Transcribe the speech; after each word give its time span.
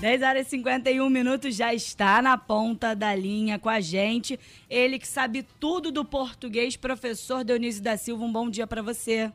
10 0.00 0.22
horas 0.22 0.46
e 0.46 0.50
51 0.50 1.10
minutos 1.10 1.54
já 1.54 1.74
está 1.74 2.22
na 2.22 2.38
ponta 2.38 2.96
da 2.96 3.14
linha 3.14 3.58
com 3.58 3.68
a 3.68 3.80
gente. 3.80 4.40
Ele 4.68 4.98
que 4.98 5.06
sabe 5.06 5.42
tudo 5.60 5.92
do 5.92 6.06
português, 6.06 6.74
professor 6.74 7.44
Dionísio 7.44 7.82
da 7.82 7.98
Silva. 7.98 8.24
Um 8.24 8.32
bom 8.32 8.48
dia 8.48 8.66
para 8.66 8.80
você. 8.80 9.30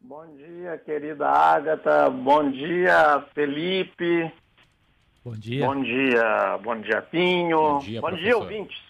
Bom 0.00 0.26
dia, 0.36 0.76
querida 0.84 1.28
Ágata. 1.28 2.10
Bom 2.10 2.50
dia, 2.50 3.24
Felipe. 3.36 4.32
Bom 5.24 5.34
dia. 5.34 5.64
Bom 5.64 5.80
dia, 5.80 6.58
bom 6.64 6.80
dia, 6.80 7.02
Pinho. 7.02 7.74
Bom 7.74 7.78
dia, 7.78 8.00
bom 8.00 8.12
dia 8.12 8.36
ouvintes. 8.36 8.85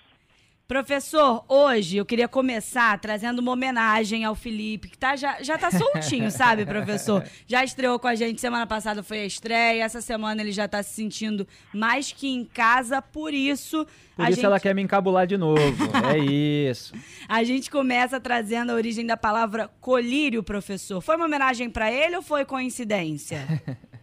Professor, 0.68 1.44
hoje 1.48 1.96
eu 1.96 2.04
queria 2.04 2.26
começar 2.26 2.98
trazendo 2.98 3.38
uma 3.38 3.52
homenagem 3.52 4.24
ao 4.24 4.34
Felipe, 4.34 4.88
que 4.88 4.98
tá, 4.98 5.14
já, 5.14 5.40
já 5.40 5.56
tá 5.56 5.70
soltinho, 5.70 6.28
sabe, 6.32 6.66
professor? 6.66 7.24
Já 7.46 7.62
estreou 7.62 8.00
com 8.00 8.08
a 8.08 8.16
gente, 8.16 8.40
semana 8.40 8.66
passada 8.66 9.00
foi 9.00 9.20
a 9.20 9.26
estreia, 9.26 9.84
essa 9.84 10.00
semana 10.00 10.42
ele 10.42 10.50
já 10.50 10.66
tá 10.66 10.82
se 10.82 10.92
sentindo 10.92 11.46
mais 11.72 12.10
que 12.10 12.26
em 12.26 12.44
casa, 12.44 13.00
por 13.00 13.32
isso... 13.32 13.86
Por 14.16 14.24
a 14.24 14.30
isso 14.30 14.36
gente... 14.36 14.44
ela 14.44 14.58
quer 14.58 14.74
me 14.74 14.82
encabular 14.82 15.24
de 15.24 15.36
novo, 15.36 15.88
é 16.12 16.18
isso. 16.68 16.92
A 17.28 17.44
gente 17.44 17.70
começa 17.70 18.18
trazendo 18.18 18.72
a 18.72 18.74
origem 18.74 19.06
da 19.06 19.16
palavra 19.16 19.70
colírio, 19.80 20.42
professor. 20.42 21.00
Foi 21.00 21.14
uma 21.14 21.26
homenagem 21.26 21.70
para 21.70 21.92
ele 21.92 22.16
ou 22.16 22.22
foi 22.22 22.44
coincidência? 22.44 23.46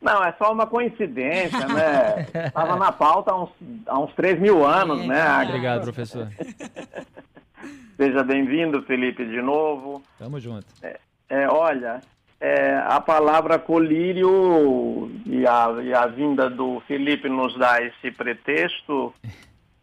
Não, 0.00 0.22
é 0.22 0.32
só 0.38 0.52
uma 0.52 0.66
coincidência, 0.66 1.66
né? 1.66 2.26
Estava 2.46 2.76
na 2.76 2.92
pauta 2.92 3.32
há 3.32 3.42
uns, 3.42 3.50
há 3.86 3.98
uns 3.98 4.12
3 4.14 4.38
mil 4.40 4.64
anos, 4.66 5.00
É, 5.02 5.06
né? 5.06 5.20
Ágata? 5.20 5.48
Obrigado, 5.48 5.82
professor. 5.82 6.28
Seja 7.96 8.22
bem-vindo, 8.22 8.82
Felipe, 8.82 9.24
de 9.24 9.40
novo. 9.40 10.02
Tamo 10.18 10.38
junto. 10.38 10.66
É, 10.82 11.48
olha, 11.48 12.00
é, 12.38 12.76
a 12.86 13.00
palavra 13.00 13.58
colírio 13.58 15.10
e 15.24 15.46
a, 15.46 15.68
e 15.82 15.94
a 15.94 16.06
vinda 16.06 16.50
do 16.50 16.80
Felipe 16.86 17.28
nos 17.28 17.56
dá 17.58 17.80
esse 17.82 18.10
pretexto 18.10 19.14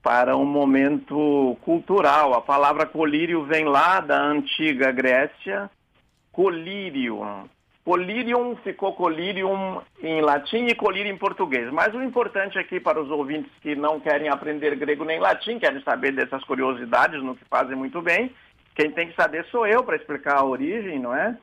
para 0.04 0.38
um 0.38 0.46
momento 0.46 1.58
cultural. 1.62 2.34
A 2.36 2.42
palavra 2.42 2.86
colírio 2.86 3.46
vem 3.46 3.66
lá 3.66 4.00
da 4.00 4.22
antiga 4.22 4.92
Grécia, 4.92 5.70
colírio. 6.32 7.20
Colírium 7.84 8.56
ficou 8.64 8.94
colírium 8.94 9.82
em 10.02 10.22
latim 10.22 10.66
e 10.68 10.76
colírio 10.76 11.12
em 11.12 11.18
português. 11.18 11.70
Mas 11.72 11.94
o 11.94 12.02
importante 12.02 12.58
aqui 12.58 12.80
para 12.80 13.02
os 13.02 13.12
ouvintes 13.12 13.52
que 13.62 13.76
não 13.76 14.00
querem 14.00 14.30
aprender 14.30 14.76
grego 14.76 15.04
nem 15.04 15.20
latim, 15.20 15.60
querem 15.60 15.82
saber 15.84 16.14
dessas 16.14 16.44
curiosidades, 16.46 17.22
no 17.22 17.36
que 17.36 17.44
fazem 17.46 17.76
muito 17.76 18.02
bem, 18.02 18.32
quem 18.74 18.90
tem 18.92 19.10
que 19.10 19.16
saber 19.16 19.46
sou 19.46 19.68
eu 19.68 19.84
para 19.84 19.98
explicar 19.98 20.38
a 20.38 20.46
origem, 20.46 20.98
não 20.98 21.14
é? 21.14 21.38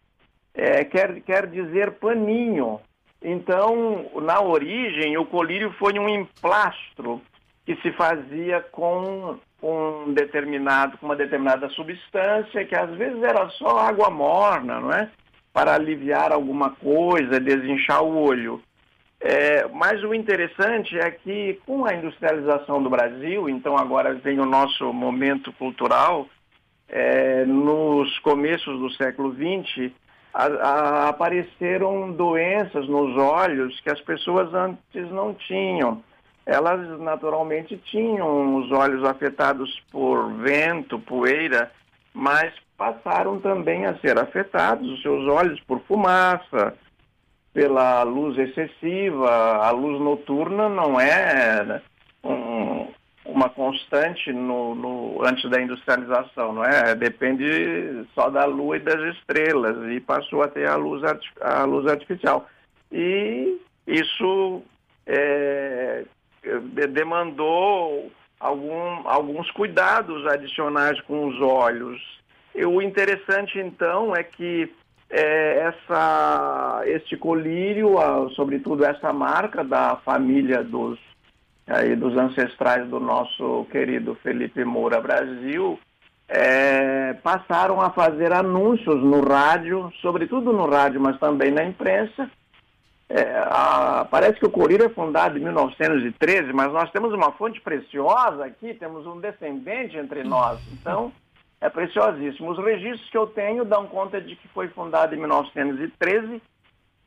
É, 0.55 0.85
quer, 0.85 1.21
quer 1.21 1.47
dizer 1.47 1.93
paninho. 1.93 2.81
Então, 3.23 4.11
na 4.23 4.41
origem, 4.41 5.17
o 5.19 5.27
colírio 5.27 5.71
foi 5.79 5.99
um 5.99 6.09
emplastro 6.09 7.21
que 7.67 7.77
se 7.83 7.93
fazia 7.93 8.61
com 8.73 9.39
um 9.63 10.13
determinado, 10.15 10.97
com 10.97 11.07
uma 11.07 11.15
determinada 11.17 11.69
substância, 11.69 12.65
que 12.65 12.75
às 12.75 12.91
vezes 12.97 13.23
era 13.23 13.49
só 13.51 13.79
água 13.79 14.09
morna, 14.09 14.81
não 14.81 14.91
é? 14.91 15.11
Para 15.53 15.75
aliviar 15.75 16.33
alguma 16.33 16.71
coisa, 16.71 17.41
desinchar 17.41 18.03
o 18.03 18.17
olho. 18.17 18.63
É, 19.21 19.67
mas 19.69 20.03
o 20.03 20.15
interessante 20.15 20.99
é 20.99 21.11
que 21.11 21.61
com 21.67 21.85
a 21.85 21.93
industrialização 21.95 22.83
do 22.83 22.89
Brasil, 22.89 23.49
então 23.49 23.77
agora 23.77 24.15
vem 24.15 24.41
o 24.41 24.47
nosso 24.47 24.93
momento 24.93 25.53
cultural, 25.53 26.27
é, 26.89 27.45
nos 27.45 28.19
começos 28.21 28.79
do 28.79 28.91
século 28.93 29.35
XX, 29.35 29.93
a- 30.33 30.47
a- 30.47 31.09
apareceram 31.09 32.13
doenças 32.13 32.89
nos 32.89 33.17
olhos 33.17 33.79
que 33.81 33.91
as 33.91 34.01
pessoas 34.01 34.55
antes 34.55 35.11
não 35.11 35.35
tinham. 35.35 36.03
Elas 36.47 36.99
naturalmente 37.01 37.77
tinham 37.77 38.57
os 38.57 38.73
olhos 38.73 39.05
afetados 39.05 39.71
por 39.93 40.33
vento, 40.33 40.99
poeira, 40.99 41.71
mas 42.13 42.53
passaram 42.77 43.41
também 43.41 43.87
a 43.87 43.97
ser 43.99 44.19
afetados 44.19 44.91
os 44.91 45.03
seus 45.03 45.27
olhos 45.29 45.61
por 45.61 45.81
fumaça, 45.83 46.75
pela 47.53 48.03
luz 48.03 48.39
excessiva. 48.39 49.29
A 49.29 49.71
luz 49.71 50.01
noturna 50.01 50.69
não 50.69 51.01
é 51.01 51.81
um- 52.25 52.89
uma 53.25 53.49
constante 53.51 54.33
no, 54.33 54.75
no- 54.75 55.23
antes 55.25 55.49
da 55.51 55.61
industrialização, 55.61 56.53
não 56.53 56.65
é? 56.65 56.95
Depende 56.95 58.07
só 58.15 58.31
da 58.31 58.45
lua 58.45 58.77
e 58.77 58.81
das 58.81 59.01
estrelas 59.17 59.77
e 59.93 60.01
passou 60.01 60.43
a 60.43 60.49
ter 60.49 60.69
a 60.69 60.77
luz, 60.77 61.03
a 61.41 61.65
luz 61.65 61.87
artificial. 61.87 62.49
E 62.91 63.59
isso 63.87 64.63
é, 65.07 66.05
de- 66.43 66.87
demandou 66.89 68.11
algum, 68.41 69.07
alguns 69.07 69.51
cuidados 69.53 70.27
adicionais 70.27 70.99
com 71.03 71.29
os 71.29 71.41
olhos. 71.41 72.01
E 72.55 72.65
o 72.65 72.81
interessante 72.83 73.59
então 73.61 74.17
é 74.17 74.25
que 74.25 74.73
é, 75.11 75.59
essa, 75.69 76.83
este 76.87 77.17
colírio, 77.17 77.99
a- 77.99 78.31
sobretudo 78.31 78.85
essa 78.85 79.13
marca 79.13 79.63
da 79.63 79.97
família 79.97 80.65
dos 80.65 80.99
aí 81.67 81.95
dos 81.95 82.17
ancestrais 82.17 82.89
do 82.89 82.99
nosso 82.99 83.65
querido 83.71 84.17
Felipe 84.17 84.65
Moura 84.65 85.01
Brasil, 85.01 85.79
é, 86.29 87.15
passaram 87.23 87.81
a 87.81 87.91
fazer 87.91 88.33
anúncios 88.33 89.01
no 89.03 89.21
rádio, 89.21 89.93
sobretudo 90.03 90.53
no 90.53 90.69
rádio, 90.69 91.01
mas 91.01 91.17
também 91.21 91.53
na 91.53 91.65
imprensa. 91.65 92.29
É, 93.13 93.23
a- 93.45 94.07
parece 94.09 94.39
que 94.39 94.47
o 94.47 94.51
Colírio 94.51 94.87
é 94.87 94.89
fundado 94.89 95.37
em 95.37 95.43
1913, 95.43 96.53
mas 96.53 96.73
nós 96.73 96.89
temos 96.93 97.13
uma 97.13 97.33
fonte 97.33 97.61
preciosa 97.61 98.45
aqui, 98.45 98.73
temos 98.75 99.05
um 99.05 99.19
descendente 99.19 99.97
entre 99.97 100.23
nós, 100.23 100.61
então 100.73 101.13
é 101.61 101.69
preciosíssimo. 101.69 102.53
Os 102.53 102.59
registros 102.59 103.11
que 103.11 103.19
eu 103.19 103.27
tenho 103.27 103.65
dão 103.65 103.87
conta 103.89 104.21
de 104.21 104.37
que 104.37 104.47
foi 104.49 104.69
fundado 104.69 105.13
em 105.13 105.19
1913 105.19 106.41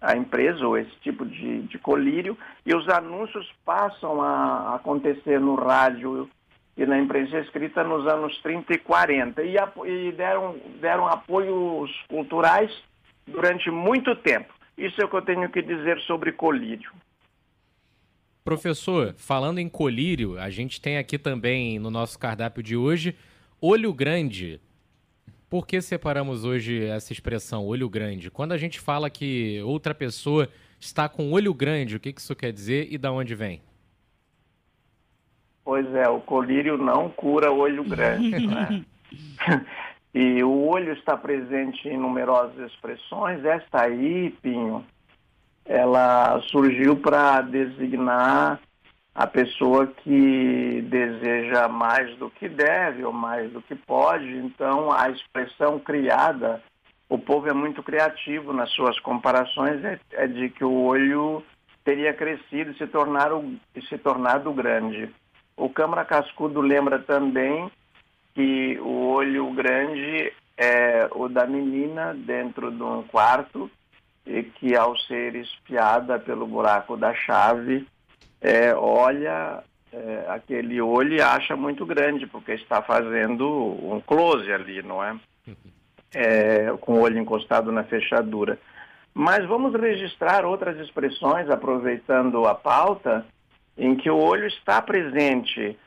a 0.01 0.17
empresa 0.17 0.67
ou 0.67 0.77
esse 0.77 0.93
tipo 0.97 1.25
de, 1.25 1.61
de 1.61 1.79
colírio 1.79 2.37
e 2.65 2.75
os 2.75 2.89
anúncios 2.89 3.49
passam 3.63 4.21
a 4.21 4.75
acontecer 4.75 5.39
no 5.39 5.55
rádio 5.55 6.29
e 6.75 6.85
na 6.85 6.99
imprensa 6.99 7.39
escrita 7.39 7.81
nos 7.81 8.05
anos 8.05 8.37
30 8.41 8.73
e 8.73 8.77
40 8.77 9.41
e, 9.43 9.55
e 9.85 10.11
deram, 10.11 10.57
deram 10.81 11.07
apoios 11.07 11.89
culturais 12.09 12.69
durante 13.25 13.71
muito 13.71 14.13
tempo. 14.17 14.53
Isso 14.77 15.01
é 15.01 15.05
o 15.05 15.09
que 15.09 15.15
eu 15.15 15.21
tenho 15.21 15.49
que 15.49 15.61
dizer 15.61 15.99
sobre 16.01 16.31
colírio. 16.31 16.91
Professor, 18.43 19.13
falando 19.17 19.59
em 19.59 19.69
colírio, 19.69 20.37
a 20.37 20.49
gente 20.49 20.81
tem 20.81 20.97
aqui 20.97 21.17
também 21.17 21.79
no 21.79 21.89
nosso 21.89 22.19
cardápio 22.19 22.61
de 22.61 22.75
hoje 22.75 23.15
olho 23.61 23.93
grande. 23.93 24.59
Por 25.49 25.65
que 25.65 25.79
separamos 25.79 26.43
hoje 26.43 26.83
essa 26.85 27.13
expressão, 27.13 27.65
olho 27.65 27.87
grande? 27.87 28.29
Quando 28.29 28.51
a 28.51 28.57
gente 28.57 28.79
fala 28.79 29.09
que 29.09 29.61
outra 29.61 29.93
pessoa 29.95 30.49
está 30.79 31.07
com 31.07 31.31
olho 31.31 31.53
grande, 31.53 31.95
o 31.95 31.99
que 31.99 32.13
isso 32.17 32.35
quer 32.35 32.51
dizer 32.51 32.87
e 32.91 32.97
da 32.97 33.11
onde 33.11 33.33
vem? 33.33 33.61
Pois 35.63 35.85
é, 35.95 36.09
o 36.09 36.19
colírio 36.19 36.77
não 36.77 37.09
cura 37.09 37.51
olho 37.51 37.83
grande. 37.85 38.45
né? 38.45 38.83
e 40.13 40.43
o 40.43 40.67
olho 40.67 40.93
está 40.93 41.17
presente 41.17 41.89
em 41.89 41.97
numerosas 41.97 42.71
expressões. 42.71 43.43
Esta 43.43 43.83
aí, 43.83 44.29
Pinho, 44.41 44.85
ela 45.65 46.39
surgiu 46.51 46.95
para 46.97 47.41
designar 47.41 48.59
a 49.15 49.27
pessoa 49.27 49.87
que 49.87 50.81
deseja 50.89 51.67
mais 51.67 52.15
do 52.17 52.29
que 52.29 52.47
deve 52.47 53.03
ou 53.03 53.13
mais 53.13 53.51
do 53.51 53.61
que 53.61 53.75
pode. 53.75 54.37
Então, 54.37 54.91
a 54.91 55.09
expressão 55.09 55.79
criada, 55.79 56.61
o 57.09 57.17
povo 57.17 57.47
é 57.47 57.53
muito 57.53 57.81
criativo 57.81 58.53
nas 58.53 58.69
suas 58.71 58.99
comparações, 58.99 59.83
é, 59.83 59.99
é 60.13 60.27
de 60.27 60.49
que 60.49 60.63
o 60.63 60.83
olho 60.83 61.43
teria 61.83 62.13
crescido 62.13 62.71
e 62.71 62.77
se, 62.77 62.87
tornar, 62.87 63.29
e 63.75 63.81
se 63.87 63.97
tornado 63.97 64.51
grande. 64.53 65.09
O 65.55 65.69
Câmara 65.69 66.05
Cascudo 66.05 66.61
lembra 66.61 66.99
também 66.99 67.69
que 68.33 68.79
o 68.79 69.07
olho 69.09 69.51
grande 69.53 70.31
é 70.57 71.07
o 71.11 71.27
da 71.27 71.45
menina 71.45 72.13
dentro 72.13 72.71
de 72.71 72.83
um 72.83 73.03
quarto 73.03 73.69
e 74.25 74.43
que 74.43 74.75
ao 74.75 74.97
ser 74.97 75.35
espiada 75.35 76.17
pelo 76.19 76.47
buraco 76.47 76.95
da 76.95 77.13
chave, 77.13 77.85
é, 78.41 78.73
olha 78.73 79.63
é, 79.91 80.25
aquele 80.29 80.81
olho 80.81 81.15
e 81.15 81.21
acha 81.21 81.55
muito 81.55 81.85
grande, 81.85 82.25
porque 82.25 82.53
está 82.53 82.81
fazendo 82.81 83.47
um 83.47 84.01
close 84.01 84.51
ali, 84.51 84.81
não 84.81 85.03
é? 85.03 85.15
é, 86.13 86.71
com 86.79 86.93
o 86.93 87.01
olho 87.01 87.19
encostado 87.19 87.71
na 87.71 87.83
fechadura. 87.83 88.59
Mas 89.13 89.45
vamos 89.45 89.73
registrar 89.73 90.45
outras 90.45 90.79
expressões, 90.79 91.49
aproveitando 91.49 92.45
a 92.45 92.55
pauta, 92.55 93.25
em 93.77 93.95
que 93.95 94.09
o 94.09 94.17
olho 94.17 94.47
está 94.47 94.81
presente. 94.81 95.77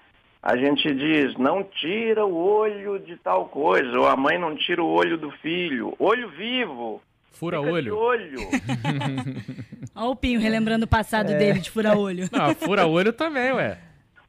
A 0.43 0.56
gente 0.56 0.94
diz, 0.94 1.37
não 1.37 1.65
tira 1.65 2.25
o 2.25 2.37
olho 2.37 2.99
de 2.99 3.17
tal 3.17 3.47
coisa, 3.47 3.99
ou 3.99 4.06
a 4.06 4.17
mãe 4.17 4.38
não 4.38 4.55
tira 4.56 4.83
o 4.83 4.88
olho 4.88 5.19
do 5.19 5.31
filho. 5.33 5.94
Olho 5.99 6.29
vivo. 6.31 7.03
Fura 7.33 7.59
fica 7.59 7.83
de 7.83 7.91
olho. 7.91 7.99
olho. 7.99 8.49
Olha 9.94 10.09
o 10.09 10.17
Pinho 10.17 10.41
relembrando 10.41 10.85
o 10.85 10.88
passado 10.88 11.29
dele 11.37 11.61
de 11.61 11.71
fura-olho. 11.71 12.29
Não, 12.33 12.55
fura 12.55 12.87
olho 12.87 13.12
também, 13.12 13.53
ué. 13.53 13.79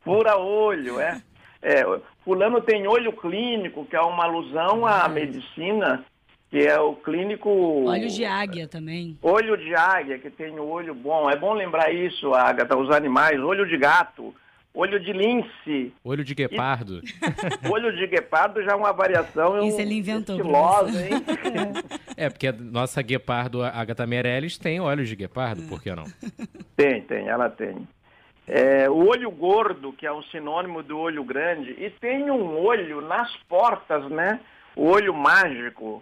Fura 0.04 0.38
olho, 0.38 1.00
é. 1.00 1.21
é. 1.62 1.83
Fulano 2.24 2.62
tem 2.62 2.88
olho 2.88 3.13
clínico, 3.13 3.86
que 3.86 3.95
é 3.95 4.01
uma 4.01 4.25
alusão 4.25 4.86
à 4.86 5.07
medicina, 5.07 6.06
que 6.50 6.59
é 6.59 6.80
o 6.80 6.95
clínico. 6.95 7.50
Olhos 7.86 8.13
de 8.13 8.25
águia 8.25 8.68
também. 8.68 9.18
Olho 9.21 9.57
de 9.57 9.74
águia, 9.75 10.19
que 10.19 10.30
tem 10.30 10.57
o 10.59 10.65
olho 10.65 10.94
bom. 10.94 11.30
É 11.30 11.36
bom 11.38 11.54
lembrar 11.54 11.94
isso, 11.94 12.33
Agatha, 12.33 12.77
os 12.77 12.89
animais. 12.92 13.39
Olho 13.39 13.65
de 13.65 13.77
gato, 13.77 14.33
olho 14.77 15.00
de 15.00 15.12
lince. 15.12 15.91
Olho 16.03 16.24
de 16.24 16.35
guepardo. 16.35 17.01
olho 17.69 17.95
de 17.95 18.06
guepardo 18.06 18.63
já 18.63 18.74
é 18.74 18.75
uma 18.75 18.94
variação 18.94 19.59
Isso 19.65 19.81
ele 19.81 19.95
inventou, 19.95 20.38
estilosa, 20.38 21.06
hein? 21.06 21.12
É, 22.15 22.29
porque 22.29 22.47
a 22.47 22.51
nossa 22.51 23.01
guepardo, 23.01 23.63
a 23.63 23.69
Agatha 23.69 24.06
Meirelles, 24.06 24.57
tem 24.57 24.79
olhos 24.79 25.09
de 25.09 25.15
guepardo, 25.15 25.63
por 25.63 25.81
que 25.81 25.94
não? 25.95 26.06
Tem, 26.75 27.01
tem, 27.01 27.27
ela 27.27 27.50
tem. 27.50 27.88
É, 28.47 28.89
o 28.89 29.07
olho 29.07 29.29
gordo, 29.31 29.91
que 29.91 30.06
é 30.06 30.13
um 30.13 30.24
sinônimo 30.24 30.81
do 30.83 30.97
olho 30.97 31.23
grande, 31.23 31.71
e 31.71 31.89
tem 31.89 32.30
um 32.30 32.57
olho 32.57 33.01
nas 33.01 33.35
portas, 33.50 34.09
né? 34.09 34.39
O 34.75 34.88
olho 34.88 35.13
mágico, 35.13 36.01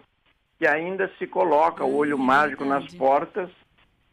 que 0.58 0.66
ainda 0.66 1.10
se 1.18 1.26
coloca 1.26 1.82
o 1.84 1.96
olho 1.96 2.16
Hum, 2.16 2.22
mágico 2.22 2.64
nas 2.64 2.94
portas 2.94 3.48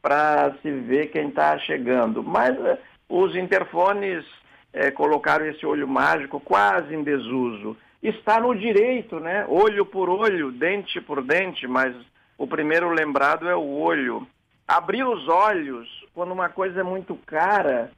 para 0.01 0.53
se 0.61 0.71
ver 0.71 1.07
quem 1.07 1.27
está 1.29 1.57
chegando. 1.59 2.23
Mas 2.23 2.57
eh, 2.65 2.77
os 3.07 3.35
interfones 3.35 4.25
eh, 4.73 4.91
colocaram 4.91 5.45
esse 5.45 5.65
olho 5.65 5.87
mágico 5.87 6.39
quase 6.39 6.93
em 6.95 7.03
desuso. 7.03 7.77
Está 8.01 8.39
no 8.39 8.53
direito, 8.53 9.19
né? 9.19 9.45
Olho 9.47 9.85
por 9.85 10.09
olho, 10.09 10.51
dente 10.51 10.99
por 10.99 11.21
dente, 11.23 11.67
mas 11.67 11.95
o 12.37 12.45
primeiro 12.47 12.89
lembrado 12.89 13.47
é 13.47 13.55
o 13.55 13.61
olho. 13.77 14.27
Abrir 14.67 15.03
os 15.05 15.27
olhos 15.27 15.87
quando 16.13 16.31
uma 16.31 16.49
coisa 16.49 16.81
é 16.81 16.83
muito 16.83 17.15
cara, 17.25 17.91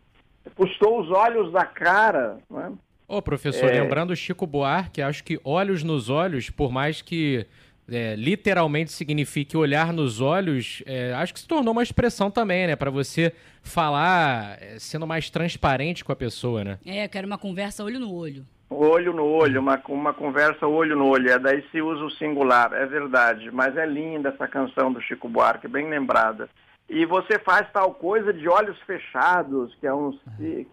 custou 0.56 1.00
os 1.01 1.10
olhos 1.10 1.51
da 1.51 1.66
cara, 1.66 2.38
né? 2.50 2.72
Ô, 3.07 3.22
professor, 3.22 3.69
É. 3.69 3.81
lembrando 3.81 4.12
o 4.12 4.16
Chico 4.16 4.48
Buarque, 4.48 5.01
acho 5.01 5.24
que 5.24 5.39
olhos 5.44 5.83
nos 5.83 6.10
olhos, 6.10 6.50
por 6.50 6.72
mais 6.72 7.01
que 7.01 7.45
é, 7.90 8.16
literalmente 8.16 8.92
signifique 8.92 9.56
olhar 9.56 9.94
nos 9.94 10.22
olhos, 10.22 10.82
é, 10.86 11.14
acho 11.14 11.34
que 11.34 11.40
se 11.40 11.48
tornou 11.48 11.72
uma 11.72 11.84
expressão 11.84 12.32
também, 12.32 12.68
né? 12.68 12.76
Pra 12.76 12.90
você 12.90 13.34
falar 13.62 14.58
é, 14.62 14.78
sendo 14.80 15.06
mais 15.06 15.30
transparente 15.30 16.04
com 16.04 16.12
a 16.12 16.16
pessoa, 16.16 16.64
né? 16.64 16.80
É, 16.86 17.06
eu 17.06 17.10
quero 17.10 17.28
uma 17.28 17.38
conversa 17.38 17.84
olho 17.84 18.00
no 18.00 18.14
olho. 18.14 18.46
Olho 18.70 19.14
no 19.14 19.24
olho, 19.24 19.62
uma, 19.62 19.80
uma 19.88 20.14
conversa 20.14 20.66
olho 20.66 20.96
no 20.96 21.08
olho. 21.08 21.30
É 21.30 21.38
daí 21.38 21.64
se 21.72 21.82
usa 21.82 22.04
o 22.04 22.12
singular, 22.12 22.74
é 22.74 22.86
verdade. 22.86 23.52
Mas 23.52 23.78
é 23.78 23.86
linda 23.86 24.30
essa 24.30 24.48
canção 24.48 24.92
do 24.92 25.00
Chico 25.02 25.30
Buarque, 25.30 25.68
bem 25.68 25.88
lembrada. 25.88 26.50
E 26.90 27.06
você 27.06 27.40
faz 27.40 27.68
tal 27.72 27.94
coisa 27.94 28.34
de 28.34 28.48
olhos 28.48 28.78
fechados, 28.82 29.76
que 29.80 29.88
é 29.88 29.94
um 29.94 30.12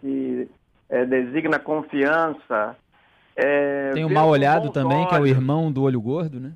que 0.01 0.47
é, 0.89 1.05
designa 1.05 1.59
confiança. 1.59 2.75
É, 3.35 3.91
Tem 3.93 4.05
o 4.05 4.09
mal 4.09 4.29
olhado 4.29 4.71
também, 4.71 5.07
que 5.07 5.13
é 5.15 5.17
o 5.17 5.21
olhos. 5.21 5.37
irmão 5.37 5.71
do 5.71 5.83
olho 5.83 6.01
gordo, 6.01 6.39
né? 6.39 6.53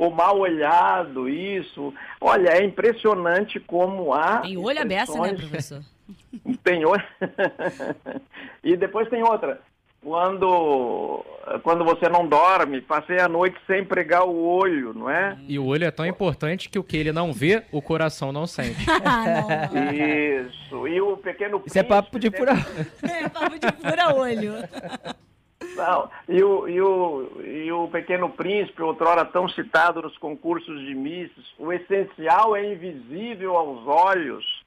O 0.00 0.08
mal 0.08 0.38
olhado, 0.38 1.28
isso. 1.28 1.92
Olha, 2.18 2.48
é 2.52 2.64
impressionante 2.64 3.60
como 3.60 4.14
há. 4.14 4.38
Tem 4.38 4.56
olho 4.56 4.80
a 4.80 4.84
beça, 4.86 5.20
né, 5.20 5.34
professor? 5.34 5.82
Tem 6.64 6.86
olho. 6.86 7.04
e 8.64 8.78
depois 8.78 9.10
tem 9.10 9.22
outra. 9.22 9.60
Quando, 10.02 11.22
quando 11.62 11.84
você 11.84 12.08
não 12.08 12.26
dorme, 12.26 12.80
passei 12.80 13.20
a 13.20 13.28
noite 13.28 13.58
sem 13.66 13.84
pregar 13.84 14.26
o 14.26 14.42
olho, 14.42 14.94
não 14.94 15.10
é? 15.10 15.36
E 15.46 15.58
o 15.58 15.66
olho 15.66 15.84
é 15.84 15.90
tão 15.90 16.06
importante 16.06 16.70
que 16.70 16.78
o 16.78 16.82
que 16.82 16.96
ele 16.96 17.12
não 17.12 17.30
vê, 17.30 17.64
o 17.70 17.82
coração 17.82 18.32
não 18.32 18.46
sente. 18.46 18.86
Ah, 19.04 19.24
não. 19.26 19.92
Isso. 19.92 20.88
E 20.88 20.98
o 21.02 21.18
pequeno 21.18 21.62
Isso 21.66 21.78
é 21.78 21.82
papo 21.82 22.18
de 22.18 22.30
fura. 22.30 22.52
É 23.02 23.28
papo 23.28 23.58
de 23.58 23.70
fura-olho. 23.82 24.54
Não, 25.80 26.10
e 26.28 26.42
o, 26.42 26.68
e, 26.68 26.80
o, 26.80 27.30
e 27.42 27.72
o 27.72 27.88
Pequeno 27.88 28.28
Príncipe, 28.28 28.82
outrora 28.82 29.24
tão 29.24 29.48
citado 29.48 30.02
nos 30.02 30.16
concursos 30.18 30.80
de 30.80 30.94
misses, 30.94 31.54
o 31.58 31.72
essencial 31.72 32.54
é 32.54 32.72
invisível 32.72 33.56
aos 33.56 33.86
olhos. 33.86 34.62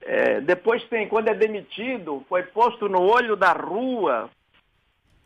É, 0.00 0.40
depois 0.40 0.82
tem, 0.88 1.08
quando 1.08 1.28
é 1.28 1.34
demitido, 1.34 2.24
foi 2.28 2.42
posto 2.42 2.88
no 2.88 3.00
olho 3.02 3.36
da 3.36 3.52
rua, 3.52 4.28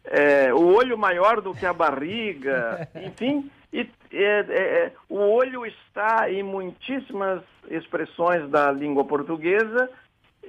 é, 0.04 0.52
o 0.52 0.74
olho 0.74 0.98
maior 0.98 1.40
do 1.40 1.54
que 1.54 1.64
a 1.64 1.72
barriga, 1.72 2.86
enfim, 2.94 3.50
e, 3.72 3.88
é, 4.12 4.44
é, 4.50 4.92
o 5.08 5.16
olho 5.18 5.64
está 5.66 6.30
em 6.30 6.42
muitíssimas 6.42 7.42
expressões 7.70 8.48
da 8.50 8.70
língua 8.70 9.04
portuguesa 9.04 9.90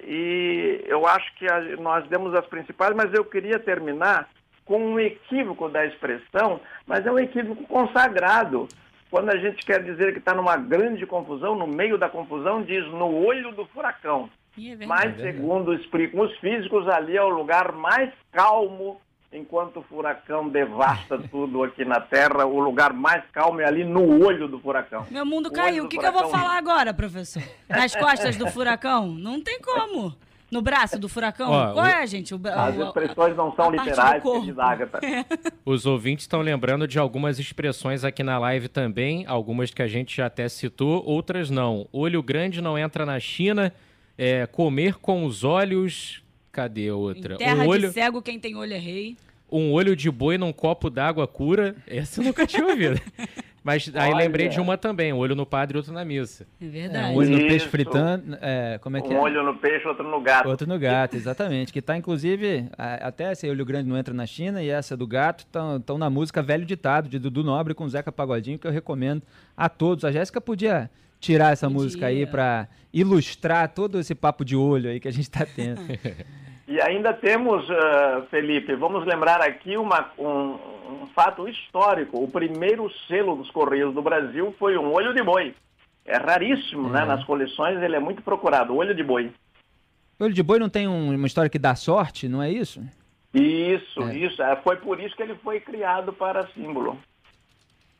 e 0.04 0.84
eu 0.86 1.08
acho 1.08 1.34
que 1.36 1.48
a- 1.50 1.62
nós 1.78 2.08
demos 2.08 2.36
as 2.36 2.46
principais, 2.46 2.96
mas 2.96 3.12
eu 3.14 3.26
queria 3.26 3.58
terminar 3.58 4.30
com 4.68 4.78
um 4.78 5.00
equívoco 5.00 5.70
da 5.70 5.86
expressão, 5.86 6.60
mas 6.86 7.06
é 7.06 7.12
um 7.12 7.18
equívoco 7.18 7.64
consagrado. 7.64 8.68
Quando 9.10 9.30
a 9.30 9.38
gente 9.38 9.66
quer 9.66 9.82
dizer 9.82 10.12
que 10.12 10.20
está 10.20 10.36
numa 10.36 10.58
grande 10.58 11.06
confusão, 11.06 11.56
no 11.56 11.66
meio 11.66 11.98
da 11.98 12.10
confusão, 12.10 12.62
diz 12.62 12.86
no 12.88 13.26
olho 13.26 13.54
do 13.54 13.66
furacão. 13.68 14.30
É. 14.60 14.86
Mas, 14.86 15.16
segundo 15.22 15.74
explicam 15.74 16.22
os 16.22 16.38
físicos, 16.40 16.88
ali 16.90 17.16
é 17.16 17.24
o 17.24 17.30
lugar 17.30 17.72
mais 17.72 18.12
calmo, 18.34 19.00
enquanto 19.32 19.78
o 19.80 19.84
furacão 19.84 20.50
devasta 20.50 21.18
tudo 21.32 21.64
aqui 21.64 21.86
na 21.86 22.02
Terra, 22.02 22.46
o 22.46 22.60
lugar 22.60 22.92
mais 22.92 23.24
calmo 23.32 23.62
é 23.62 23.66
ali 23.66 23.86
no 23.86 24.26
olho 24.26 24.48
do 24.50 24.60
furacão. 24.60 25.06
Meu 25.10 25.26
mundo 25.26 25.48
O 25.48 25.54
caiu. 25.54 25.86
O 25.86 25.88
que, 25.88 25.98
que 25.98 26.06
eu 26.06 26.12
vou 26.12 26.28
falar 26.30 26.58
agora, 26.58 26.94
professor? 26.94 27.44
Nas 27.70 27.96
costas 27.96 28.36
do 28.36 28.48
furacão? 28.48 29.08
Não 29.08 29.42
tem 29.42 29.62
como. 29.62 30.14
No 30.50 30.62
braço 30.62 30.98
do 30.98 31.10
furacão? 31.10 31.52
Ó, 31.52 31.74
Qual 31.74 31.86
o- 31.86 31.90
é, 31.90 32.08
gente? 32.08 32.34
O, 32.34 32.40
As 32.46 32.76
expressões 32.78 33.36
não 33.36 33.54
são 33.56 33.70
literais, 33.70 34.24
corpo. 34.24 34.40
querida 34.42 34.64
Agatha. 34.64 35.00
Os 35.66 35.86
ouvintes 35.86 36.24
estão 36.24 36.40
lembrando 36.42 36.88
de 36.88 36.98
algumas 36.98 37.38
expressões 37.38 38.04
aqui 38.06 38.24
na 38.24 38.40
live 38.40 38.70
também, 38.70 39.26
algumas 39.28 39.72
que 39.74 39.82
a 39.82 39.88
gente 39.88 40.16
já 40.16 40.28
até 40.28 40.48
citou, 40.48 41.04
outras 41.06 41.50
não. 41.50 41.88
Olho 41.92 42.24
grande 42.24 42.62
não 42.62 42.78
entra 42.78 43.06
na 43.06 43.20
China, 43.20 43.74
é, 44.18 44.46
comer 44.48 44.96
com 44.96 45.26
os 45.26 45.44
olhos. 45.44 46.24
Cadê 46.52 46.88
a 46.90 46.96
outra? 46.96 47.36
Em 47.36 47.38
terra 47.38 47.64
um, 47.64 47.68
olho, 47.68 47.88
de 47.90 47.94
cego, 47.94 48.22
quem 48.22 48.40
tem 48.40 48.56
olho 48.56 48.74
é 48.74 48.78
rei. 48.80 49.16
um 49.52 49.72
olho 49.74 49.96
de 49.96 50.10
boi 50.10 50.38
num 50.38 50.54
copo 50.54 50.90
d'água 50.90 51.28
cura. 51.28 51.76
Essa 51.86 52.22
eu 52.22 52.26
nunca 52.26 52.48
tinha 52.48 52.66
ouvido. 52.66 53.00
Mas 53.68 53.92
aí 53.94 54.14
Olha. 54.14 54.24
lembrei 54.24 54.48
de 54.48 54.62
uma 54.62 54.78
também, 54.78 55.12
um 55.12 55.18
olho 55.18 55.36
no 55.36 55.46
padre 55.46 55.76
e 55.76 55.78
outro 55.78 55.92
na 55.92 56.06
missa. 56.06 56.48
É 56.62 56.66
É, 56.66 56.70
verdade. 56.70 57.14
um 57.14 57.16
olho 57.18 57.32
no 57.32 57.38
peixe 57.40 57.56
Isso. 57.58 57.68
fritando. 57.70 58.38
É, 58.40 58.78
como 58.82 58.96
é 58.96 59.02
que 59.02 59.10
Um 59.10 59.18
é? 59.18 59.20
olho 59.20 59.44
no 59.44 59.56
peixe, 59.58 59.86
outro 59.86 60.10
no 60.10 60.22
gato. 60.22 60.48
Outro 60.48 60.66
no 60.66 60.80
gato, 60.80 61.18
exatamente. 61.18 61.74
Que 61.74 61.82
tá, 61.82 61.98
inclusive, 61.98 62.70
até 62.78 63.34
esse 63.34 63.46
olho 63.50 63.66
grande 63.66 63.90
não 63.90 63.98
entra 63.98 64.14
na 64.14 64.26
China 64.26 64.64
e 64.64 64.70
essa 64.70 64.96
do 64.96 65.06
gato 65.06 65.40
estão 65.80 65.98
na 65.98 66.10
música 66.10 66.42
Velho 66.42 66.64
Ditado, 66.66 67.10
de 67.10 67.20
Dudu 67.20 67.44
Nobre 67.44 67.74
com 67.74 67.86
Zeca 67.90 68.10
Pagodinho, 68.10 68.58
que 68.58 68.66
eu 68.66 68.72
recomendo 68.72 69.22
a 69.58 69.68
todos. 69.68 70.06
A 70.06 70.12
Jéssica 70.14 70.40
podia 70.40 70.90
tirar 71.20 71.52
essa 71.52 71.68
Podia. 71.68 71.84
música 71.84 72.06
aí 72.06 72.26
pra 72.26 72.70
ilustrar 72.94 73.68
todo 73.68 74.00
esse 74.00 74.16
papo 74.16 74.46
de 74.46 74.56
olho 74.56 74.90
aí 74.90 75.02
que 75.02 75.10
a 75.10 75.12
gente 75.12 75.30
tá 75.30 75.46
tendo. 75.46 75.82
E 76.68 76.82
ainda 76.82 77.14
temos, 77.14 77.66
ah, 77.72 78.24
Felipe, 78.30 78.76
vamos 78.76 79.06
lembrar 79.06 79.42
aqui 79.42 79.78
uma- 79.78 80.12
um, 80.18 80.58
um 81.04 81.08
fato 81.16 81.48
histórico. 81.48 82.22
O 82.22 82.30
primeiro 82.30 82.92
selo 83.08 83.36
dos 83.38 83.50
Correios 83.52 83.94
do 83.94 84.02
Brasil 84.02 84.54
foi 84.60 84.78
um 84.78 84.92
olho 84.92 85.14
de 85.14 85.24
boi. 85.24 85.56
É 86.06 86.18
raríssimo, 86.18 86.90
né? 86.90 87.06
Nas 87.06 87.24
coleções 87.24 87.82
ele 87.82 87.96
é 87.96 88.00
muito 88.00 88.22
procurado, 88.22 88.76
olho 88.76 88.94
de 88.94 89.04
boi. 89.04 89.32
Olho 90.20 90.34
de 90.34 90.44
boi 90.44 90.60
não 90.60 90.70
tem 90.70 90.88
um- 90.88 91.14
uma 91.16 91.28
história 91.28 91.50
que 91.50 91.60
dá 91.60 91.76
sorte, 91.76 92.28
não 92.28 92.42
é 92.42 92.50
isso? 92.52 92.82
Isso, 93.34 94.02
É. 94.04 94.16
isso. 94.18 94.42
É, 94.42 94.56
foi 94.58 94.78
por 94.78 95.00
isso 95.00 95.16
que 95.16 95.24
ele 95.24 95.36
foi 95.36 95.60
criado 95.60 96.12
para 96.12 96.48
símbolo. 96.48 96.98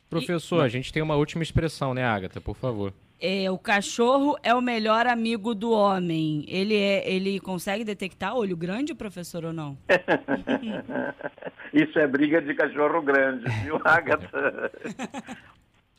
Professor, 0.08 0.62
a 0.62 0.68
gente 0.68 0.92
tem 0.92 1.02
uma 1.02 1.16
última 1.16 1.42
expressão, 1.42 1.92
né, 1.92 2.04
Agatha? 2.04 2.40
Por 2.40 2.56
favor. 2.56 2.92
É, 3.20 3.50
o 3.50 3.58
cachorro 3.58 4.36
é 4.44 4.54
o 4.54 4.60
melhor 4.60 5.06
amigo 5.06 5.54
do 5.54 5.72
homem. 5.72 6.44
Ele, 6.46 6.76
é, 6.76 7.10
ele 7.10 7.40
consegue 7.40 7.82
detectar 7.82 8.36
olho 8.36 8.56
grande, 8.56 8.94
professor, 8.94 9.44
ou 9.44 9.52
não? 9.52 9.76
Isso 11.74 11.98
é 11.98 12.06
briga 12.06 12.40
de 12.40 12.54
cachorro 12.54 13.02
grande, 13.02 13.44
viu, 13.64 13.80
Agatha? 13.84 14.70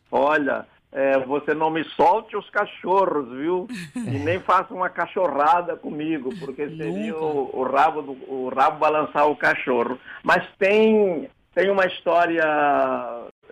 Olha, 0.09 0.65
é, 0.91 1.19
você 1.19 1.53
não 1.53 1.69
me 1.69 1.83
solte 1.89 2.35
os 2.35 2.49
cachorros, 2.49 3.29
viu? 3.37 3.67
E 3.95 4.17
nem 4.17 4.39
faça 4.39 4.73
uma 4.73 4.89
cachorrada 4.89 5.75
comigo, 5.75 6.31
porque 6.39 6.67
seria 6.69 7.15
o, 7.15 7.49
o 7.53 7.63
rabo 7.63 8.01
do, 8.01 8.11
o 8.27 8.49
rabo 8.49 8.79
balançar 8.79 9.27
o 9.27 9.35
cachorro. 9.35 9.99
Mas 10.23 10.47
tem, 10.57 11.29
tem 11.53 11.69
uma 11.69 11.85
história 11.85 12.43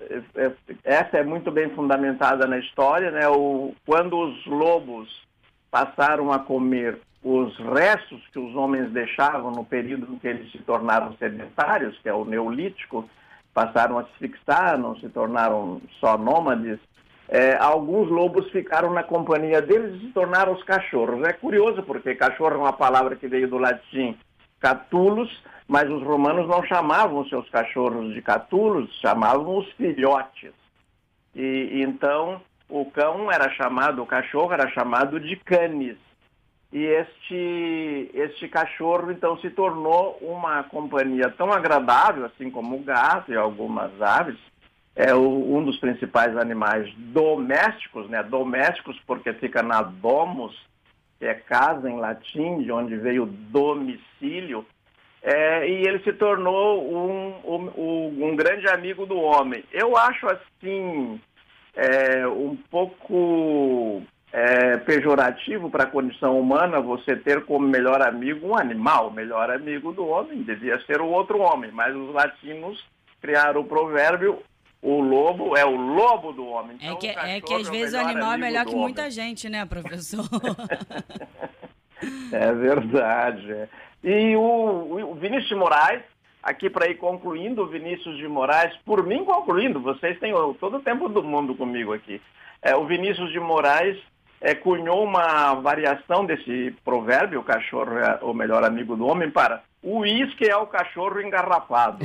é, 0.01 0.21
é, 0.35 0.51
essa 0.83 1.17
é 1.17 1.23
muito 1.23 1.51
bem 1.51 1.69
fundamentada 1.71 2.45
na 2.45 2.59
história, 2.59 3.11
né? 3.11 3.27
O, 3.27 3.73
quando 3.85 4.17
os 4.17 4.45
lobos 4.45 5.25
passaram 5.71 6.31
a 6.31 6.39
comer 6.39 6.99
os 7.23 7.57
restos 7.57 8.21
que 8.31 8.39
os 8.39 8.55
homens 8.55 8.91
deixavam 8.91 9.51
no 9.51 9.65
período 9.65 10.13
em 10.13 10.19
que 10.19 10.27
eles 10.27 10.51
se 10.51 10.59
tornaram 10.59 11.15
sedentários, 11.17 11.97
que 11.99 12.07
é 12.07 12.13
o 12.13 12.23
neolítico, 12.23 13.09
passaram 13.53 13.97
a 13.97 14.03
se 14.03 14.11
fixar, 14.19 14.77
não 14.77 14.95
se 14.97 15.09
tornaram 15.09 15.81
só 15.99 16.17
nômades, 16.17 16.79
é, 17.27 17.57
alguns 17.57 18.09
lobos 18.09 18.49
ficaram 18.51 18.93
na 18.93 19.03
companhia 19.03 19.61
deles 19.61 19.95
e 19.95 20.05
se 20.05 20.13
tornaram 20.13 20.53
os 20.53 20.63
cachorros. 20.63 21.27
É 21.27 21.33
curioso 21.33 21.83
porque 21.83 22.15
cachorro 22.15 22.53
é 22.53 22.57
uma 22.57 22.73
palavra 22.73 23.15
que 23.15 23.27
veio 23.27 23.49
do 23.49 23.57
latim 23.57 24.17
catulos, 24.59 25.29
mas 25.67 25.89
os 25.89 26.01
romanos 26.03 26.47
não 26.47 26.63
chamavam 26.63 27.27
seus 27.27 27.49
cachorros 27.49 28.13
de 28.13 28.21
catulos, 28.21 28.89
chamavam 29.01 29.57
os 29.57 29.69
filhotes. 29.73 30.53
E 31.35 31.81
então 31.83 32.41
o 32.69 32.85
cão 32.85 33.31
era 33.31 33.49
chamado, 33.51 34.01
o 34.01 34.05
cachorro 34.05 34.53
era 34.53 34.69
chamado 34.69 35.19
de 35.19 35.35
canis. 35.35 35.97
E 36.71 36.83
este, 36.83 38.11
este 38.13 38.47
cachorro 38.47 39.11
então 39.11 39.37
se 39.37 39.49
tornou 39.49 40.17
uma 40.21 40.63
companhia 40.63 41.29
tão 41.29 41.51
agradável, 41.51 42.25
assim 42.25 42.49
como 42.49 42.75
o 42.75 42.83
gato 42.83 43.31
e 43.31 43.37
algumas 43.37 44.01
aves, 44.01 44.37
é 44.95 45.13
o, 45.13 45.55
um 45.55 45.63
dos 45.63 45.77
principais 45.77 46.35
animais 46.35 46.91
domésticos, 46.97 48.09
né? 48.09 48.23
Domésticos 48.23 48.99
porque 49.05 49.31
fica 49.33 49.61
na 49.61 49.81
domus, 49.81 50.57
que 51.19 51.25
é 51.25 51.35
casa 51.35 51.89
em 51.89 51.99
latim, 51.99 52.63
de 52.63 52.71
onde 52.71 52.97
veio 52.97 53.25
domicílio, 53.25 54.65
é, 55.29 55.69
e 55.69 55.85
ele 55.85 55.99
se 56.05 56.13
tornou 56.13 56.89
um, 56.89 57.35
um, 57.45 58.29
um, 58.29 58.35
grande 58.37 58.65
amigo 58.69 59.05
do 59.05 59.19
homem. 59.19 59.61
Eu 59.73 59.97
acho 59.97 60.25
assim 60.25 61.19
é, 61.75 62.25
um 62.25 62.55
pouco 62.71 64.01
é, 64.31 64.77
pejorativo 64.77 65.69
para 65.69 65.83
a 65.83 65.91
condição 65.91 66.39
humana 66.39 66.79
você 66.79 67.13
ter 67.13 67.43
como 67.43 67.67
melhor 67.67 68.01
amigo 68.01 68.47
um 68.47 68.57
animal. 68.57 69.09
O 69.09 69.13
melhor 69.13 69.51
amigo 69.51 69.91
do 69.91 70.07
homem 70.07 70.43
devia 70.43 70.79
ser 70.85 71.01
o 71.01 71.07
outro 71.07 71.39
homem, 71.39 71.71
mas 71.73 71.93
os 71.93 72.13
latinos 72.13 72.81
criaram 73.19 73.59
o 73.59 73.65
provérbio 73.65 74.41
o 74.81 75.01
lobo 75.01 75.57
é 75.57 75.65
o 75.65 75.75
lobo 75.75 76.31
do 76.31 76.45
homem. 76.45 76.77
É 76.79 76.85
então, 76.85 76.95
é, 76.95 76.99
que, 76.99 77.07
é 77.07 77.41
que 77.41 77.53
às 77.53 77.67
vezes 77.67 77.93
o, 77.95 77.97
animal 77.97 78.31
é 78.31 78.37
melhor 78.37 78.63
que 78.63 78.69
homem. 78.69 78.83
muita 78.83 79.11
gente, 79.11 79.49
né, 79.49 79.65
professor? 79.65 80.23
é 82.31 82.53
verdade. 82.53 83.51
É. 83.51 83.69
E 84.03 84.35
o, 84.35 85.11
o 85.11 85.15
Vinícius 85.15 85.49
de 85.49 85.55
Moraes, 85.55 86.01
aqui 86.41 86.69
para 86.69 86.89
ir 86.89 86.95
concluindo, 86.95 87.63
o 87.63 87.67
Vinícius 87.67 88.17
de 88.17 88.27
Moraes, 88.27 88.75
por 88.85 89.05
mim 89.05 89.25
concluindo, 89.25 89.81
vocês 89.81 90.19
têm 90.19 90.33
todo 90.59 90.77
o 90.77 90.81
tempo 90.81 91.09
do 91.09 91.23
mundo 91.23 91.55
comigo 91.55 91.93
aqui. 91.93 92.21
É, 92.61 92.75
o 92.75 92.85
Vinícius 92.85 93.31
de 93.31 93.39
Moraes 93.39 93.97
é, 94.39 94.53
cunhou 94.53 95.03
uma 95.03 95.55
variação 95.55 96.25
desse 96.25 96.73
provérbio, 96.83 97.39
o 97.39 97.43
cachorro 97.43 97.97
é 97.97 98.19
o 98.21 98.33
melhor 98.33 98.63
amigo 98.63 98.95
do 98.95 99.05
homem, 99.05 99.29
para 99.29 99.63
o 99.81 99.99
uísque 99.99 100.47
é 100.47 100.55
o 100.55 100.67
cachorro 100.67 101.21
engarrafado. 101.21 102.03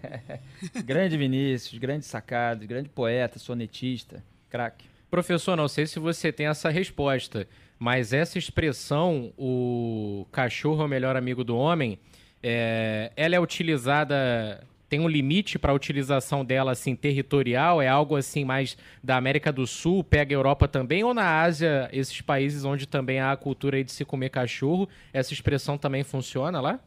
grande 0.84 1.16
Vinícius, 1.16 1.78
grande 1.78 2.04
sacado, 2.04 2.66
grande 2.66 2.88
poeta, 2.88 3.38
sonetista, 3.38 4.22
craque. 4.48 4.86
Professor, 5.10 5.56
não 5.56 5.68
sei 5.68 5.86
se 5.86 5.98
você 6.00 6.32
tem 6.32 6.46
essa 6.46 6.70
resposta, 6.70 7.46
mas 7.84 8.14
essa 8.14 8.38
expressão, 8.38 9.30
o 9.36 10.26
cachorro 10.32 10.80
é 10.80 10.86
o 10.86 10.88
melhor 10.88 11.16
amigo 11.16 11.44
do 11.44 11.54
homem, 11.54 11.98
é, 12.42 13.12
ela 13.14 13.34
é 13.34 13.38
utilizada 13.38 14.66
tem 14.88 15.00
um 15.00 15.08
limite 15.08 15.58
para 15.58 15.70
a 15.70 15.74
utilização 15.74 16.42
dela 16.42 16.72
assim 16.72 16.96
territorial? 16.96 17.82
É 17.82 17.88
algo 17.88 18.16
assim 18.16 18.42
mais 18.42 18.74
da 19.02 19.18
América 19.18 19.52
do 19.52 19.66
Sul, 19.66 20.02
pega 20.02 20.34
a 20.34 20.38
Europa 20.38 20.66
também 20.66 21.04
ou 21.04 21.12
na 21.12 21.42
Ásia, 21.42 21.90
esses 21.92 22.22
países 22.22 22.64
onde 22.64 22.88
também 22.88 23.20
há 23.20 23.32
a 23.32 23.36
cultura 23.36 23.84
de 23.84 23.92
se 23.92 24.02
comer 24.02 24.30
cachorro, 24.30 24.88
essa 25.12 25.34
expressão 25.34 25.76
também 25.76 26.02
funciona 26.02 26.62
lá? 26.62 26.80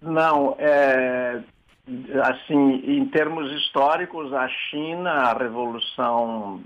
Não, 0.00 0.56
é, 0.58 1.42
assim, 2.22 2.82
em 2.86 3.04
termos 3.06 3.52
históricos, 3.52 4.32
a 4.32 4.48
China, 4.48 5.10
a 5.10 5.36
revolução 5.36 6.62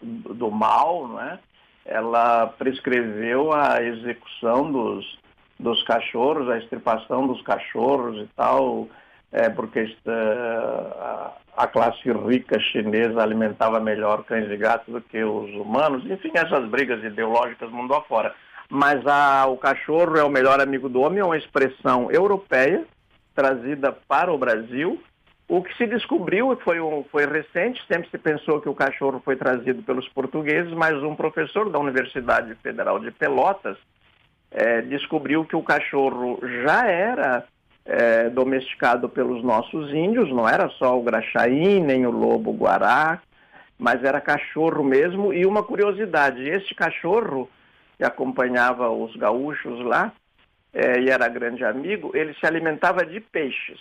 do 0.00 0.48
mal, 0.48 1.08
não 1.08 1.20
é? 1.20 1.40
Ela 1.88 2.46
prescreveu 2.58 3.52
a 3.52 3.82
execução 3.82 4.70
dos, 4.70 5.18
dos 5.58 5.82
cachorros, 5.84 6.48
a 6.48 6.58
extirpação 6.58 7.26
dos 7.26 7.42
cachorros 7.42 8.18
e 8.18 8.28
tal 8.36 8.88
é, 9.32 9.48
porque 9.48 9.80
esta, 9.80 11.34
a, 11.56 11.66
classe 11.66 12.10
rica 12.10 12.58
chinesa 12.60 13.22
alimentava 13.22 13.78
melhor 13.78 14.24
cães 14.24 14.50
e 14.50 14.56
gatos 14.56 14.92
do 14.92 15.00
que 15.00 15.22
os 15.22 15.50
humanos, 15.54 16.04
enfim, 16.06 16.30
essas 16.34 16.66
brigas 16.68 17.02
ideológicas 17.04 17.70
mundo 17.70 17.94
afora. 17.94 18.34
Mas 18.70 19.06
a, 19.06 19.46
o 19.46 19.56
cachorro 19.56 20.16
é 20.16 20.24
o 20.24 20.30
melhor 20.30 20.60
amigo 20.60 20.88
do 20.88 21.00
homem, 21.00 21.20
é 21.20 21.24
uma 21.24 21.36
expressão 21.36 22.10
europeia 22.10 22.84
trazida 23.34 23.92
para 23.92 24.32
o 24.32 24.38
Brasil. 24.38 25.02
O 25.48 25.62
que 25.62 25.74
se 25.78 25.86
descobriu 25.86 26.54
foi, 26.62 26.78
um, 26.78 27.02
foi 27.04 27.24
recente, 27.24 27.82
sempre 27.90 28.10
se 28.10 28.18
pensou 28.18 28.60
que 28.60 28.68
o 28.68 28.74
cachorro 28.74 29.22
foi 29.24 29.34
trazido 29.34 29.82
pelos 29.82 30.06
portugueses, 30.10 30.70
mas 30.74 31.02
um 31.02 31.16
professor 31.16 31.70
da 31.70 31.78
Universidade 31.78 32.54
Federal 32.56 32.98
de 32.98 33.10
Pelotas 33.10 33.78
é, 34.50 34.82
descobriu 34.82 35.46
que 35.46 35.56
o 35.56 35.62
cachorro 35.62 36.38
já 36.62 36.86
era 36.86 37.44
é, 37.86 38.28
domesticado 38.28 39.08
pelos 39.08 39.42
nossos 39.42 39.90
índios, 39.94 40.28
não 40.30 40.46
era 40.46 40.68
só 40.68 40.98
o 40.98 41.02
graxaí, 41.02 41.80
nem 41.80 42.06
o 42.06 42.10
lobo 42.10 42.52
guará, 42.52 43.22
mas 43.78 44.04
era 44.04 44.20
cachorro 44.20 44.84
mesmo. 44.84 45.32
E 45.32 45.46
uma 45.46 45.62
curiosidade, 45.62 46.46
este 46.46 46.74
cachorro 46.74 47.48
que 47.96 48.04
acompanhava 48.04 48.90
os 48.90 49.16
gaúchos 49.16 49.80
lá, 49.80 50.12
é, 50.74 51.00
e 51.00 51.08
era 51.08 51.26
grande 51.26 51.64
amigo, 51.64 52.10
ele 52.14 52.34
se 52.34 52.46
alimentava 52.46 53.06
de 53.06 53.18
peixes. 53.18 53.80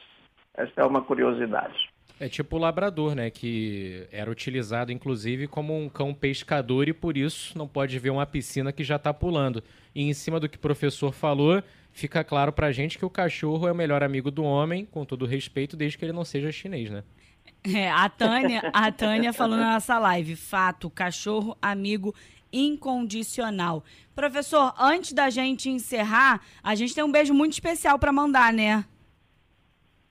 Essa 0.58 0.82
é 0.82 0.84
uma 0.84 1.02
curiosidade. 1.02 1.90
É 2.20 2.28
tipo 2.28 2.56
o 2.56 2.60
labrador, 2.60 3.14
né? 3.14 3.30
Que 3.30 4.08
era 4.12 4.30
utilizado 4.30 4.92
inclusive 4.92 5.48
como 5.48 5.78
um 5.78 5.88
cão 5.88 6.14
pescador 6.14 6.88
e 6.88 6.94
por 6.94 7.16
isso 7.16 7.56
não 7.56 7.68
pode 7.68 7.98
ver 8.00 8.10
uma 8.10 8.26
piscina 8.26 8.72
que 8.72 8.84
já 8.84 8.96
está 8.96 9.14
pulando. 9.14 9.64
E 9.94 10.02
em 10.02 10.14
cima 10.14 10.40
do 10.40 10.50
que 10.50 10.58
o 10.58 10.60
professor 10.60 11.14
falou, 11.14 11.62
fica 11.92 12.24
claro 12.24 12.52
pra 12.52 12.72
gente 12.72 12.98
que 12.98 13.06
o 13.06 13.10
cachorro 13.10 13.68
é 13.68 13.72
o 13.72 13.76
melhor 13.76 14.02
amigo 14.02 14.32
do 14.32 14.44
homem, 14.44 14.84
com 14.86 15.06
todo 15.06 15.28
respeito, 15.28 15.78
desde 15.78 15.98
que 15.98 16.06
ele 16.06 16.14
não 16.14 16.26
seja 16.26 16.52
chinês, 16.52 16.90
né? 16.90 17.04
É, 17.64 17.90
a 17.92 18.10
Tânia, 18.10 18.70
a 18.74 18.92
Tânia 18.92 19.32
falou 19.32 19.58
na 19.58 19.74
nossa 19.74 19.98
live, 20.00 20.36
fato, 20.36 20.90
cachorro 20.90 21.56
amigo 21.62 22.16
incondicional. 22.52 23.84
Professor, 24.16 24.74
antes 24.80 25.14
da 25.14 25.30
gente 25.30 25.70
encerrar, 25.70 26.42
a 26.64 26.76
gente 26.76 26.96
tem 26.96 27.04
um 27.04 27.12
beijo 27.12 27.34
muito 27.34 27.54
especial 27.54 28.00
para 28.00 28.12
mandar, 28.12 28.52
né? 28.52 28.86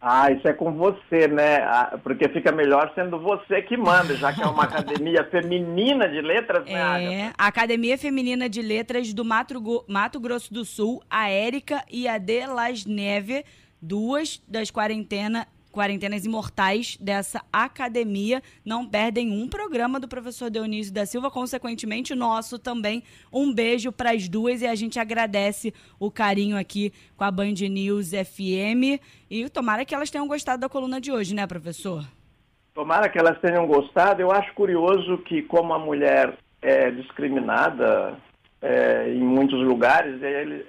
Ah, 0.00 0.30
isso 0.30 0.46
é 0.46 0.52
com 0.52 0.72
você, 0.72 1.26
né? 1.26 1.62
Ah, 1.62 1.98
porque 2.02 2.28
fica 2.28 2.52
melhor 2.52 2.92
sendo 2.94 3.18
você 3.18 3.62
que 3.62 3.76
manda, 3.76 4.14
já 4.14 4.32
que 4.32 4.42
é 4.42 4.46
uma 4.46 4.64
academia 4.64 5.24
feminina 5.24 6.08
de 6.08 6.20
letras, 6.20 6.64
né, 6.66 7.04
É, 7.04 7.32
a 7.36 7.46
Academia 7.46 7.96
Feminina 7.96 8.48
de 8.48 8.60
Letras 8.60 9.12
do 9.14 9.24
Mato, 9.24 9.84
Mato 9.88 10.20
Grosso 10.20 10.52
do 10.52 10.64
Sul, 10.64 11.02
a 11.08 11.30
Érica 11.30 11.82
e 11.90 12.06
a 12.06 12.18
De 12.18 12.46
Las 12.46 12.84
Neve, 12.84 13.44
duas 13.80 14.42
das 14.46 14.70
quarentena 14.70 15.46
Quarentenas 15.76 16.24
Imortais 16.24 16.96
dessa 16.98 17.42
academia. 17.52 18.42
Não 18.64 18.86
perdem 18.86 19.30
um 19.30 19.46
programa 19.46 20.00
do 20.00 20.08
professor 20.08 20.48
Dionísio 20.50 20.94
da 20.94 21.04
Silva, 21.04 21.30
consequentemente 21.30 22.14
nosso 22.14 22.58
também. 22.58 23.02
Um 23.30 23.52
beijo 23.52 23.92
para 23.92 24.12
as 24.12 24.26
duas 24.26 24.62
e 24.62 24.66
a 24.66 24.74
gente 24.74 24.98
agradece 24.98 25.74
o 26.00 26.10
carinho 26.10 26.56
aqui 26.56 26.94
com 27.14 27.24
a 27.24 27.30
Band 27.30 27.56
News 27.68 28.12
FM. 28.12 28.98
E 29.30 29.50
tomara 29.50 29.84
que 29.84 29.94
elas 29.94 30.08
tenham 30.08 30.26
gostado 30.26 30.62
da 30.62 30.68
coluna 30.68 30.98
de 30.98 31.12
hoje, 31.12 31.34
né, 31.34 31.46
professor? 31.46 32.02
Tomara 32.72 33.10
que 33.10 33.18
elas 33.18 33.38
tenham 33.40 33.66
gostado. 33.66 34.22
Eu 34.22 34.32
acho 34.32 34.54
curioso 34.54 35.18
que, 35.18 35.42
como 35.42 35.74
a 35.74 35.78
mulher 35.78 36.38
é 36.62 36.90
discriminada 36.90 38.16
é, 38.62 39.08
em 39.08 39.20
muitos 39.20 39.60
lugares, 39.60 40.20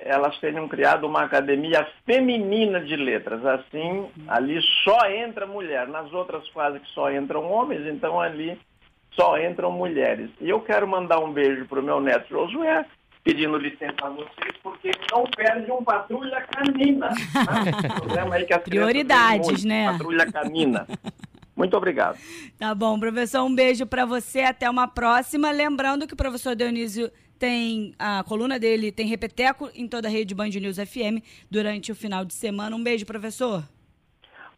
elas 0.02 0.38
tenham 0.40 0.68
criado 0.68 1.06
uma 1.06 1.24
academia 1.24 1.88
feminina 2.06 2.82
de 2.82 2.96
letras. 2.96 3.46
Assim, 3.46 4.08
ali 4.28 4.60
só 4.84 5.10
entra 5.10 5.48
mulher, 5.48 5.88
nas 5.88 6.12
outras 6.14 6.48
quase 6.50 6.80
que 6.80 6.90
só 6.90 7.12
entram 7.12 7.50
homens, 7.50 7.86
então 7.88 8.20
ali 8.20 8.60
só 9.12 9.40
entram 9.40 9.72
mulheres. 9.72 10.30
E 10.42 10.50
eu 10.50 10.60
quero 10.60 10.88
mandar 10.88 11.20
um 11.20 11.32
beijo 11.32 11.66
para 11.66 11.80
o 11.80 11.84
meu 11.84 12.00
neto 12.00 12.30
Josué, 12.30 12.86
pedindo 13.24 13.58
licença 13.58 13.96
a 14.04 14.10
vocês, 14.10 14.54
porque 14.62 14.92
não 15.12 15.24
perde 15.36 15.72
um 15.72 15.84
patrulha 15.84 16.42
canina. 16.42 17.10
Aí 18.32 18.46
que 18.46 18.60
Prioridades, 18.60 19.64
né? 19.64 19.92
Patrulha 19.92 20.32
canina. 20.32 20.88
Muito 21.56 21.76
obrigado. 21.76 22.20
Tá 22.60 22.76
bom, 22.76 23.00
professor. 23.00 23.44
Um 23.44 23.54
beijo 23.54 23.88
para 23.88 24.06
você. 24.06 24.42
Até 24.42 24.70
uma 24.70 24.88
próxima. 24.88 25.50
Lembrando 25.50 26.06
que 26.06 26.14
o 26.14 26.18
professor 26.18 26.56
Dionísio 26.56 27.12
tem 27.38 27.94
a 27.98 28.24
coluna 28.24 28.60
dele, 28.60 28.92
tem 28.92 29.08
repeteco 29.08 29.70
em 29.76 29.88
toda 29.88 30.08
a 30.08 30.12
rede 30.12 30.34
Band 30.36 30.50
News 30.50 30.78
FM 30.78 31.24
durante 31.50 31.92
o 31.92 31.96
final 31.96 32.26
de 32.26 32.34
semana. 32.34 32.76
Um 32.76 32.84
beijo, 32.84 33.06
professor. 33.06 33.64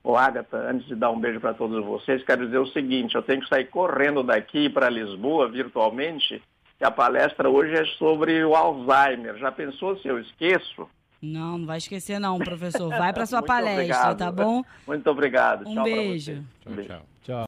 Ô, 0.04 0.16
Agatha, 0.16 0.58
antes 0.70 0.88
de 0.88 0.96
dar 0.96 1.12
um 1.12 1.20
beijo 1.20 1.40
para 1.40 1.54
todos 1.54 1.84
vocês, 1.84 2.24
quero 2.24 2.46
dizer 2.46 2.58
o 2.58 2.68
seguinte, 2.68 3.16
eu 3.16 3.22
tenho 3.22 3.42
que 3.42 3.50
sair 3.50 3.66
correndo 3.66 4.24
daqui 4.24 4.70
para 4.70 4.90
Lisboa 4.90 5.50
virtualmente, 5.50 6.42
e 6.80 6.86
a 6.86 6.90
palestra 6.90 7.50
hoje 7.50 7.74
é 7.74 7.86
sobre 7.98 8.44
o 8.46 8.56
Alzheimer. 8.56 9.38
Já 9.38 9.52
pensou 9.52 9.98
se 9.98 10.08
eu 10.08 10.18
esqueço? 10.18 10.88
Não, 11.22 11.58
não 11.58 11.66
vai 11.66 11.78
esquecer 11.80 12.18
não, 12.18 12.40
professor. 12.40 12.88
Vai 12.98 13.12
para 13.12 13.26
sua 13.26 13.44
palestra, 13.44 13.74
obrigado. 13.84 14.18
tá 14.18 14.32
bom? 14.32 14.64
Muito 14.88 15.10
obrigado. 15.10 15.68
Um 15.68 15.74
Tchau 15.74 15.84
pra 15.84 15.94
beijo. 15.94 16.46
tchau. 16.64 16.84
Tchau. 16.86 17.06